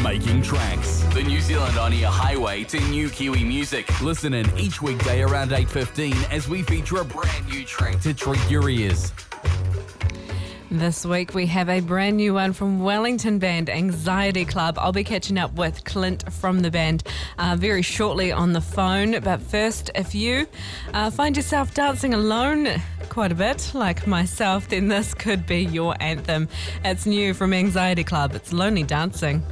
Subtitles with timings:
[0.00, 4.00] Making Tracks, the New Zealand on air highway to new Kiwi music.
[4.00, 8.40] Listen in each weekday around 8.15 as we feature a brand new track to treat
[8.50, 9.12] your ears.
[10.70, 14.78] This week we have a brand new one from Wellington band Anxiety Club.
[14.78, 17.02] I'll be catching up with Clint from the band
[17.36, 19.20] uh, very shortly on the phone.
[19.20, 20.46] But first, if you
[20.94, 22.68] uh, find yourself dancing alone
[23.10, 26.48] quite a bit, like myself, then this could be your anthem.
[26.82, 28.34] It's new from Anxiety Club.
[28.34, 29.42] It's Lonely Dancing.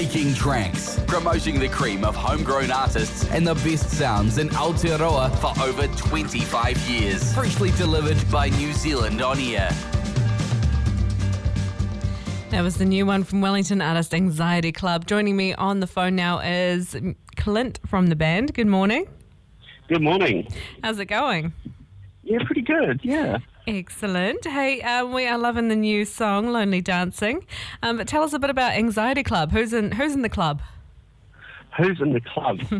[0.00, 5.62] Making Tracks, promoting the cream of homegrown artists and the best sounds in Aotearoa for
[5.62, 7.34] over 25 years.
[7.34, 9.68] Freshly delivered by New Zealand On Air.
[12.48, 15.06] That was the new one from Wellington Artist Anxiety Club.
[15.06, 16.96] Joining me on the phone now is
[17.36, 18.54] Clint from the band.
[18.54, 19.06] Good morning.
[19.88, 20.48] Good morning.
[20.82, 21.52] How's it going?
[22.22, 23.00] Yeah, pretty good.
[23.02, 23.36] Yeah.
[23.66, 24.46] Excellent.
[24.46, 27.46] Hey, um, we are loving the new song "Lonely Dancing."
[27.82, 29.52] Um, but tell us a bit about Anxiety Club.
[29.52, 30.62] Who's in Who's in the club?
[31.76, 32.60] Who's in the club?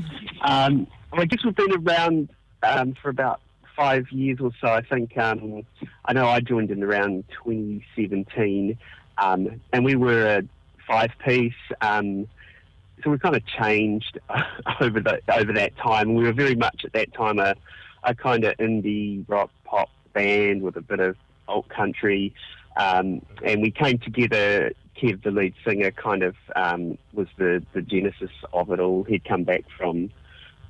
[0.42, 2.30] um, well, I guess we've been around
[2.62, 3.40] um, for about
[3.76, 4.68] five years or so.
[4.68, 5.64] I think um,
[6.06, 8.78] I know I joined in around 2017,
[9.18, 10.42] um, and we were a
[10.86, 11.52] five-piece.
[11.82, 12.26] Um,
[13.04, 14.18] so we've kind of changed
[14.80, 16.14] over the over that time.
[16.14, 17.54] We were very much at that time a,
[18.02, 21.16] a kind of indie rock pop band with a bit of
[21.48, 22.34] alt country,
[22.76, 27.82] um, and we came together Kev, the lead singer, kind of um, was the, the
[27.82, 29.04] genesis of it all.
[29.04, 30.10] He'd come back from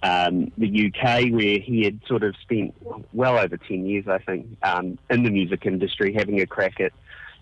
[0.02, 2.74] um, the UK where he had sort of spent
[3.12, 6.92] well over 10 years, I think, um, in the music industry, having a crack at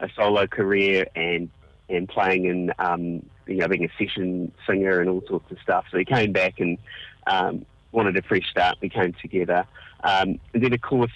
[0.00, 1.50] a solo career and
[1.90, 5.86] and playing in, um, you know, being a session singer and all sorts of stuff.
[5.90, 6.76] So he came back and
[7.26, 8.76] um, wanted a fresh start.
[8.82, 9.64] We came together.
[10.04, 11.10] Um, and then, of course,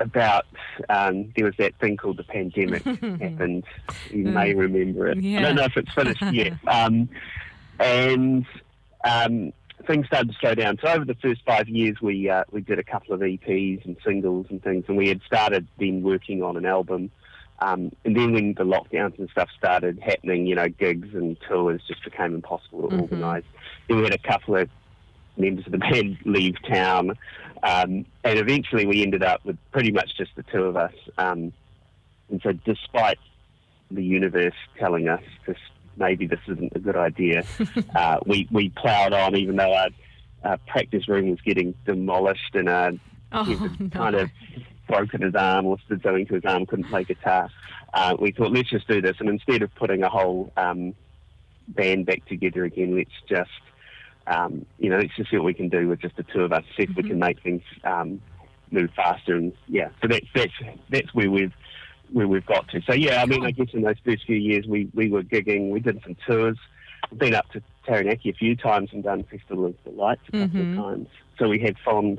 [0.00, 0.46] about
[0.88, 2.82] um, there was that thing called the pandemic
[3.20, 3.64] happened.
[4.10, 5.18] You may remember it.
[5.20, 5.38] Yeah.
[5.38, 6.54] I don't know if it's finished yet.
[6.66, 7.08] Um,
[7.80, 8.46] and
[9.04, 9.52] um,
[9.86, 10.78] things started to slow down.
[10.82, 13.96] So over the first five years, we uh, we did a couple of EPs and
[14.04, 17.10] singles and things, and we had started then working on an album.
[17.60, 21.82] Um, and then when the lockdowns and stuff started happening, you know, gigs and tours
[21.88, 23.02] just became impossible to Mhm.
[23.02, 23.42] organise.
[23.88, 24.70] Then we had a couple of
[25.38, 27.10] members of the band leave town,
[27.62, 30.92] um, and eventually we ended up with pretty much just the two of us.
[31.16, 31.52] Um,
[32.30, 33.18] and so, despite
[33.90, 35.56] the universe telling us this,
[35.96, 37.44] maybe this isn't a good idea,
[37.94, 39.88] uh, we we ploughed on, even though our,
[40.44, 42.92] our practice room was getting demolished and our
[43.30, 43.44] Oh,
[43.78, 43.88] no.
[43.90, 44.30] kind of
[44.86, 47.50] broken his arm or did something to his arm, couldn't play guitar.
[47.92, 49.16] Uh, we thought, let's just do this.
[49.20, 50.94] And instead of putting a whole um,
[51.68, 53.50] band back together again, let's just,
[54.28, 56.52] um, you know, let's just see what we can do with just the two of
[56.52, 58.20] us, see if we can make things um,
[58.70, 59.34] move faster.
[59.36, 60.52] And yeah, so that's, that's,
[60.90, 61.52] that's where we've,
[62.12, 62.80] where we've got to.
[62.82, 65.70] So yeah, I mean, I guess in those first few years, we, we were gigging,
[65.70, 66.58] we did some tours.
[67.10, 70.32] We've been up to Taranaki a few times and done Festival of the Lights a
[70.32, 70.70] couple Mhm.
[70.78, 71.08] of times.
[71.38, 72.18] So we had fond,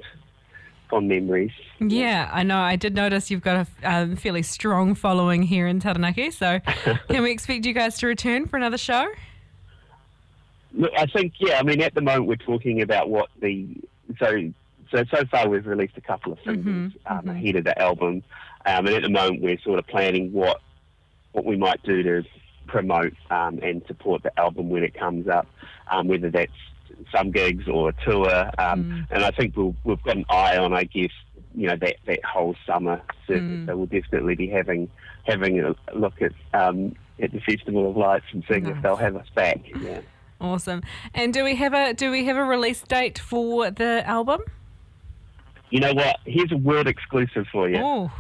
[0.90, 1.52] fond memories.
[1.80, 2.58] Yeah, I know.
[2.60, 6.32] I did notice you've got a um, fairly strong following here in Taranaki.
[6.32, 6.60] So,
[7.10, 9.08] can we expect you guys to return for another show?
[10.74, 11.60] Look, I think yeah.
[11.60, 13.68] I mean, at the moment we're talking about what the
[14.20, 14.52] so
[14.92, 17.32] so so far we've released a couple of singles Mhm, um, mhm.
[17.32, 18.24] ahead of the album,
[18.66, 20.62] um, and at the moment we're sort of planning what
[21.32, 22.24] what we might do to
[22.68, 25.48] promote um, and support the album when it comes up,
[25.92, 26.52] um, whether that's
[27.16, 28.52] some gigs or a tour.
[28.58, 29.08] Um, Mm.
[29.12, 31.12] And I think we'll, we've got an eye on, I guess,
[31.56, 33.44] you know, that, that whole summer circuit.
[33.44, 33.66] Mm.
[33.68, 34.90] So we'll definitely be having
[35.26, 38.76] having a look at um, at the Festival of Lights and seeing Nice.
[38.78, 39.60] if they'll have us back.
[39.82, 40.02] Yeah.
[40.42, 40.82] Awesome.
[41.14, 44.42] And do we have a do we have a release date for the album?
[45.70, 46.18] You know what?
[46.26, 47.78] Here's a world exclusive for you.
[47.78, 48.12] Oh,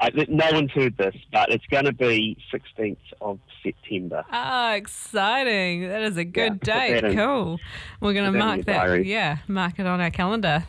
[0.00, 4.24] I, no one's heard this, but it's going to be 16th of September.
[4.30, 5.88] ah, exciting!
[5.88, 7.14] That is a good that date.
[7.16, 7.58] Cool.
[8.00, 8.78] We're going to mark that.
[8.78, 9.08] diary.
[9.10, 10.64] Yeah, mark it on our calendar.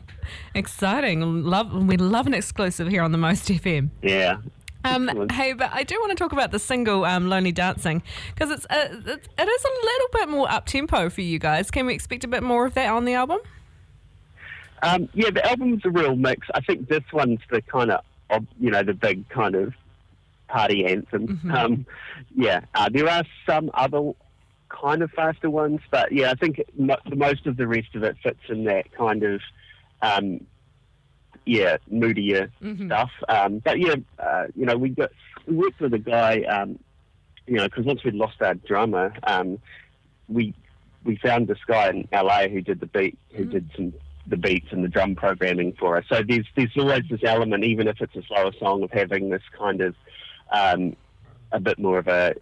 [0.53, 1.43] Exciting.
[1.43, 1.73] Love.
[1.85, 3.89] We love an exclusive here on the Most FM.
[4.01, 4.37] Yeah.
[4.83, 8.03] Um, hey, but I do want to talk about the single um, "Lonely Dancing"
[8.33, 11.71] because it's uh, it, it is a little bit more up tempo for you guys.
[11.71, 13.39] Can we expect a bit more of that on the album?
[14.81, 16.47] Um, yeah, the album's a real mix.
[16.53, 18.01] I think this one's the kind of,
[18.59, 19.73] you know, the big kind of
[20.49, 21.39] party anthem.
[21.45, 21.53] Mhm.
[21.55, 21.85] Um,
[22.35, 24.11] yeah, uh, there are some other
[24.67, 28.17] kind of faster ones, but yeah, I think mo- most of the rest of it
[28.21, 29.41] fits in that kind of,
[30.01, 30.45] um,
[31.45, 32.85] yeah, moodier Mhm.
[32.87, 33.11] stuff.
[33.27, 35.11] Um, but yeah, uh, you know, we got
[35.47, 36.79] we worked with a guy, um,
[37.47, 39.59] you know, because once we'd lost our drummer, um,
[40.29, 40.53] we
[41.03, 43.93] we found this guy in LA who did the beat, who did some
[44.25, 46.05] the beats and the drum programming for us.
[46.07, 49.43] So there's there's always this element, even if it's a slower song, of having this
[49.57, 49.95] kind of
[50.51, 50.95] um,
[51.51, 52.33] a bit more of a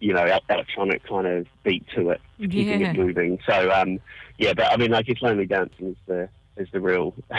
[0.00, 2.90] you know electronic kind of beat to it, keeping Yeah.
[2.90, 3.38] it moving.
[3.48, 4.00] So um,
[4.38, 6.28] yeah, but I mean, I guess Lonely Dancing is the
[6.58, 7.14] is the real.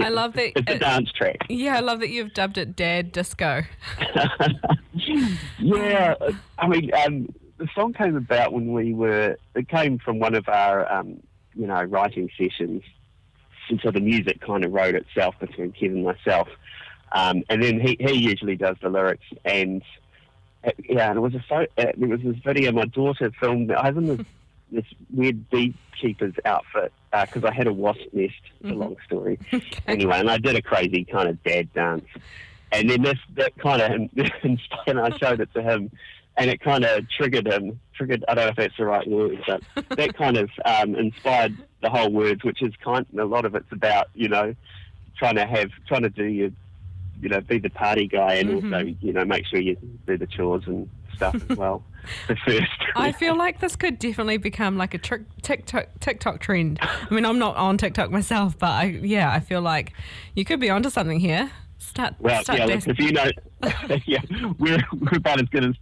[0.00, 0.52] I love that.
[0.56, 1.38] It's a uh, dance track.
[1.48, 3.62] yeah, I love that you've dubbed it "Dad Disco."
[5.58, 6.14] yeah,
[6.58, 7.28] I mean, um,
[7.58, 9.36] the song came about when we were.
[9.54, 11.20] It came from one of our, um,
[11.54, 12.82] you know, writing sessions,
[13.68, 16.48] and so the music kind of wrote itself between Kevin and myself,
[17.12, 19.82] um, and then he he usually does the lyrics, and
[20.64, 23.72] uh, yeah, and it was a pho- it was this video my daughter filmed.
[23.72, 24.26] I was in
[24.70, 28.34] this weird beekeeper's outfit because I had a wasp nest.
[28.60, 29.38] It's a long story
[29.86, 32.04] anyway, and I did a crazy kind of dad dance.
[32.72, 33.92] And then this that kind of
[34.42, 35.90] inspired, and I showed it to him,
[36.36, 37.80] and it kind of triggered him.
[37.94, 39.62] Triggered, I don't know if that's the right word, but
[39.96, 43.06] that kind of um, inspired the whole words, which is kind.
[43.18, 44.54] A lot of it's about you know
[45.16, 46.50] trying to have, trying to do your,
[47.22, 48.64] you know, be the party guy, and Mhm.
[48.74, 51.82] also you know make sure you do the chores and stuff as well.
[52.28, 52.75] the first.
[53.00, 56.78] I feel like this could definitely become like a trick, TikTok TikTok trend.
[56.80, 59.92] I mean, I'm not on TikTok myself, but I yeah, I feel like
[60.34, 61.50] you could be onto something here.
[61.78, 63.30] Start, Well, start yeah, look, if you know,
[64.06, 64.20] yeah,
[64.58, 65.74] we're, we're about as good as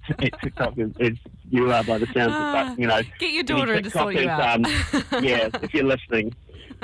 [0.42, 1.12] TikTok as, as
[1.50, 2.76] you are by the sounds of it.
[2.76, 4.56] But, you know, Get your daughter to sort you out.
[4.56, 4.64] Um,
[5.24, 6.34] yeah, if you're listening,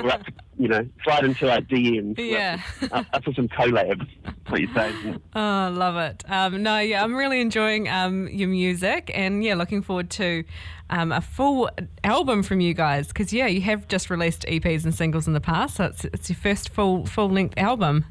[0.01, 2.17] we're up, to, you know, slide into our DMs.
[2.17, 2.61] Yeah.
[2.91, 4.07] Up, up for some collabs,
[4.49, 5.15] say.
[5.35, 6.23] Oh, love it.
[6.29, 10.43] Um, no, yeah, I'm really enjoying um, your music and yeah, looking forward to
[10.89, 11.69] um, a full
[12.03, 15.41] album from you guys because yeah, you have just released EPs and singles in the
[15.41, 18.05] past, so it's, it's your first full full length album.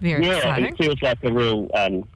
[0.00, 0.64] Very Yeah, exciting.
[0.74, 2.06] it feels like a real um,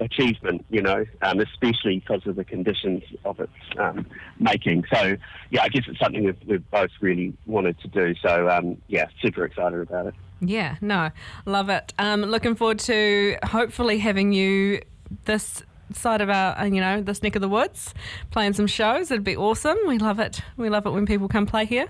[0.00, 4.06] achievement, you know, um, especially because of the conditions of its um,
[4.38, 4.84] making.
[4.92, 5.16] So,
[5.50, 8.14] yeah, I guess it's something we've, we've both really wanted to do.
[8.22, 10.14] So, um, yeah, super excited about it.
[10.40, 11.10] Yeah, no,
[11.46, 11.94] love it.
[11.98, 14.82] Um, looking forward to hopefully having you
[15.24, 17.94] this side of our, you know, this neck of the woods,
[18.30, 19.10] playing some shows.
[19.10, 19.78] It'd be awesome.
[19.86, 20.40] We love it.
[20.56, 21.86] We love it when people come play here.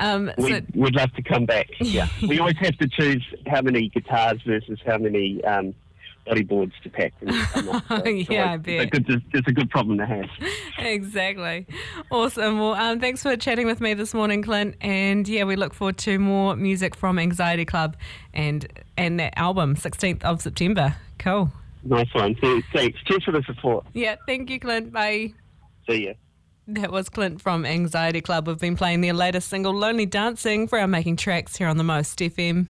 [0.00, 1.68] Um, so, We'd, we'd love to come back.
[1.80, 5.74] Yeah, we always have to choose how many guitars versus how many um,
[6.28, 7.12] bodyboards to pack.
[7.20, 7.84] And come up.
[7.88, 8.80] So Yeah, I always- bet.
[8.80, 10.26] It's a, good, it's a good problem to have.
[10.78, 11.66] exactly.
[12.10, 12.58] Awesome.
[12.58, 14.76] Well, um, thanks for chatting with me this morning, Clint.
[14.80, 17.96] And yeah, we look forward to more music from Anxiety Club
[18.34, 18.66] and
[18.96, 20.94] and that album, 16th of September.
[21.18, 21.50] Cool.
[21.84, 22.36] Nice one.
[22.42, 22.98] So, thanks.
[23.06, 23.86] Cheers for the support.
[23.94, 24.92] Yeah, thank you, Clint.
[24.92, 25.32] Bye.
[25.88, 26.12] See ya.
[26.66, 28.46] That was Clint from Anxiety Club.
[28.46, 31.84] We've been playing their latest single, Lonely Dancing, for our Making Tracks here on the
[31.84, 32.66] Most FM.